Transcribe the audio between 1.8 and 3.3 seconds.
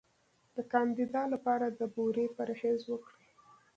بورې پرهیز وکړئ